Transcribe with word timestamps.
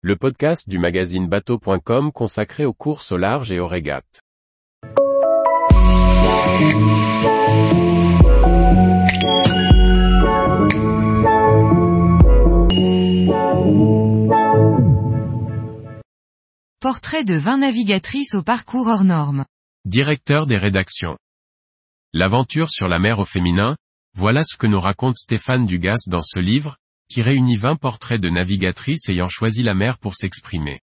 le 0.00 0.14
podcast 0.14 0.68
du 0.68 0.78
magazine 0.78 1.26
bateau.com 1.26 2.12
consacré 2.12 2.64
aux 2.64 2.72
courses 2.72 3.10
au 3.10 3.16
large 3.16 3.50
et 3.50 3.58
aux 3.58 3.66
régates. 3.66 4.20
Portrait 16.78 17.24
de 17.24 17.34
20 17.34 17.58
navigatrices 17.58 18.34
au 18.34 18.44
parcours 18.44 18.86
hors 18.86 19.02
normes. 19.02 19.44
Directeur 19.84 20.46
des 20.46 20.58
rédactions. 20.58 21.18
L'aventure 22.12 22.70
sur 22.70 22.86
la 22.86 23.00
mer 23.00 23.18
au 23.18 23.24
féminin, 23.24 23.76
voilà 24.16 24.44
ce 24.44 24.56
que 24.56 24.68
nous 24.68 24.78
raconte 24.78 25.16
Stéphane 25.16 25.66
Dugas 25.66 26.04
dans 26.06 26.22
ce 26.22 26.38
livre, 26.38 26.76
qui 27.08 27.22
réunit 27.22 27.56
20 27.56 27.76
portraits 27.76 28.20
de 28.20 28.28
navigatrices 28.28 29.08
ayant 29.08 29.28
choisi 29.28 29.62
la 29.62 29.74
mer 29.74 29.98
pour 29.98 30.14
s'exprimer. 30.14 30.80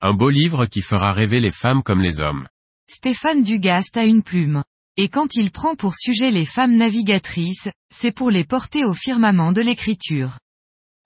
Un 0.00 0.12
beau 0.12 0.30
livre 0.30 0.66
qui 0.66 0.82
fera 0.82 1.12
rêver 1.12 1.40
les 1.40 1.50
femmes 1.50 1.82
comme 1.82 2.00
les 2.00 2.20
hommes. 2.20 2.46
Stéphane 2.90 3.42
Dugast 3.42 3.96
a 3.96 4.04
une 4.04 4.22
plume. 4.22 4.62
Et 4.96 5.08
quand 5.08 5.34
il 5.34 5.50
prend 5.50 5.74
pour 5.74 5.96
sujet 5.96 6.30
les 6.30 6.44
femmes 6.44 6.76
navigatrices, 6.76 7.68
c'est 7.92 8.12
pour 8.12 8.30
les 8.30 8.44
porter 8.44 8.84
au 8.84 8.92
firmament 8.92 9.52
de 9.52 9.62
l'écriture. 9.62 10.38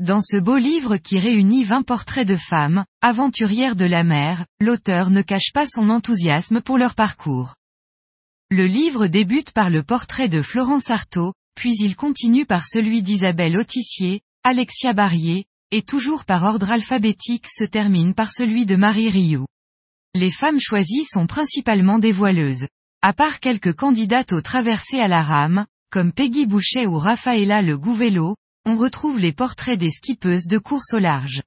Dans 0.01 0.21
ce 0.21 0.39
beau 0.39 0.57
livre 0.57 0.97
qui 0.97 1.19
réunit 1.19 1.65
20 1.65 1.83
portraits 1.83 2.29
de 2.29 2.37
femmes, 2.37 2.85
aventurières 3.01 3.77
de 3.77 3.87
la 3.87 4.05
mer, 4.05 4.47
l'auteur 4.61 5.11
ne 5.11 5.23
cache 5.23 5.52
pas 5.52 5.66
son 5.66 5.88
enthousiasme 5.91 6.61
pour 6.61 6.79
leur 6.79 6.95
parcours. 6.95 7.55
Le 8.51 8.66
livre 8.66 9.07
débute 9.09 9.52
par 9.52 9.71
le 9.71 9.83
portrait 9.83 10.29
de 10.29 10.43
Florence 10.43 10.91
Artaud, 10.91 11.33
puis 11.55 11.75
il 11.80 11.97
continue 11.97 12.47
par 12.47 12.66
celui 12.66 13.02
d'Isabelle 13.02 13.57
Autissier, 13.57 14.21
Alexia 14.51 14.95
Barrier, 14.95 15.45
et 15.73 15.83
toujours 15.83 16.25
par 16.25 16.45
ordre 16.45 16.70
alphabétique 16.70 17.47
se 17.47 17.65
termine 17.65 18.15
par 18.15 18.33
celui 18.33 18.65
de 18.65 18.77
Marie 18.77 19.11
Rioux. 19.11 19.45
Les 20.15 20.30
femmes 20.30 20.59
choisies 20.59 21.05
sont 21.05 21.27
principalement 21.27 21.99
des 21.99 22.13
voileuses. 22.13 22.66
À 23.02 23.13
part 23.13 23.41
quelques 23.41 23.74
candidates 23.74 24.32
aux 24.32 24.41
traversées 24.41 25.01
à 25.01 25.07
la 25.07 25.23
rame, 25.23 25.66
comme 25.91 26.15
Peggy 26.15 26.46
Boucher 26.46 26.87
ou 26.87 26.99
Rafaela 26.99 27.60
Le 27.60 27.76
Gouvello, 27.76 28.37
on 28.65 28.76
retrouve 28.76 29.19
les 29.19 29.35
portraits 29.35 29.79
des 29.79 29.91
skippeuses 29.91 30.46
de 30.46 30.57
course 30.57 30.95
au 30.95 30.99
large. 30.99 31.43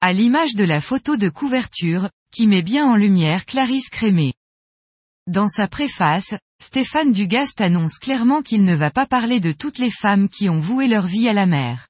À 0.00 0.14
l'image 0.14 0.54
de 0.54 0.64
la 0.64 0.80
photo 0.80 1.18
de 1.18 1.28
couverture, 1.28 2.08
qui 2.32 2.46
met 2.46 2.62
bien 2.62 2.86
en 2.86 2.96
lumière 2.96 3.44
Clarisse 3.44 3.90
Crémé. 3.90 4.32
Dans 5.26 5.48
sa 5.48 5.68
préface, 5.68 6.34
Stéphane 6.58 7.12
Dugast 7.12 7.60
annonce 7.60 7.98
clairement 7.98 8.40
qu'il 8.40 8.64
ne 8.64 8.74
va 8.74 8.90
pas 8.90 9.04
parler 9.04 9.40
de 9.40 9.52
toutes 9.52 9.76
les 9.76 9.90
femmes 9.90 10.30
qui 10.30 10.48
ont 10.48 10.58
voué 10.58 10.88
leur 10.88 11.04
vie 11.04 11.28
à 11.28 11.34
la 11.34 11.44
mer. 11.44 11.89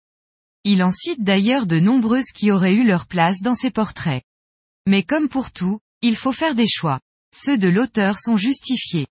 Il 0.65 0.83
en 0.83 0.93
cite 0.93 1.23
d'ailleurs 1.23 1.67
de 1.67 1.81
nombreuses 1.81 2.33
qui 2.35 2.51
auraient 2.51 2.75
eu 2.75 2.85
leur 2.85 3.07
place 3.07 3.41
dans 3.41 3.55
ses 3.55 3.71
portraits. 3.71 4.23
Mais 4.87 5.03
comme 5.03 5.29
pour 5.29 5.53
tout, 5.53 5.81
il 6.03 6.17
faut 6.17 6.33
faire 6.33 6.55
des 6.55 6.69
choix. 6.69 7.01
Ceux 7.35 7.57
de 7.57 7.69
l'auteur 7.69 8.19
sont 8.19 8.37
justifiés. 8.37 9.07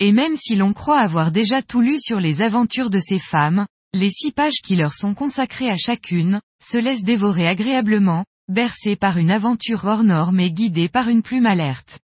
Et 0.00 0.12
même 0.12 0.36
si 0.36 0.56
l'on 0.56 0.72
croit 0.72 1.00
avoir 1.00 1.30
déjà 1.30 1.62
tout 1.62 1.80
lu 1.80 1.98
sur 2.00 2.20
les 2.20 2.40
aventures 2.40 2.90
de 2.90 2.98
ces 2.98 3.18
femmes, 3.18 3.66
les 3.92 4.10
six 4.10 4.32
pages 4.32 4.60
qui 4.64 4.76
leur 4.76 4.94
sont 4.94 5.14
consacrées 5.14 5.70
à 5.70 5.76
chacune, 5.76 6.40
se 6.62 6.76
laissent 6.76 7.04
dévorer 7.04 7.46
agréablement, 7.46 8.24
bercées 8.48 8.96
par 8.96 9.18
une 9.18 9.30
aventure 9.30 9.84
hors 9.84 10.04
norme 10.04 10.40
et 10.40 10.50
guidées 10.50 10.88
par 10.88 11.08
une 11.08 11.22
plume 11.22 11.46
alerte. 11.46 12.00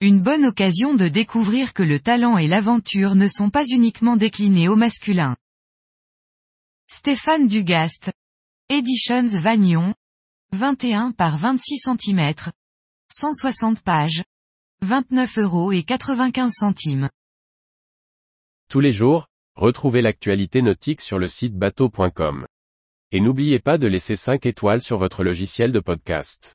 Une 0.00 0.20
bonne 0.20 0.44
occasion 0.44 0.94
de 0.94 1.08
découvrir 1.08 1.72
que 1.72 1.82
le 1.82 2.00
talent 2.00 2.38
et 2.38 2.48
l'aventure 2.48 3.14
ne 3.14 3.28
sont 3.28 3.50
pas 3.50 3.64
uniquement 3.66 4.16
déclinés 4.16 4.68
au 4.68 4.76
masculin. 4.76 5.36
Stéphane 7.04 7.48
Dugast. 7.48 8.10
Editions 8.70 9.28
Vagnon. 9.28 9.92
21 10.52 11.12
par 11.12 11.36
26 11.36 11.80
cm. 11.80 12.32
160 13.12 13.82
pages. 13.82 14.24
29 14.80 15.36
euros 15.36 15.70
et 15.70 15.82
95 15.82 16.50
centimes. 16.50 17.10
Tous 18.70 18.80
les 18.80 18.94
jours, 18.94 19.26
retrouvez 19.54 20.00
l'actualité 20.00 20.62
nautique 20.62 21.02
sur 21.02 21.18
le 21.18 21.28
site 21.28 21.58
bateau.com. 21.58 22.46
Et 23.12 23.20
n'oubliez 23.20 23.58
pas 23.58 23.76
de 23.76 23.86
laisser 23.86 24.16
5 24.16 24.46
étoiles 24.46 24.80
sur 24.80 24.96
votre 24.96 25.24
logiciel 25.24 25.72
de 25.72 25.80
podcast. 25.80 26.54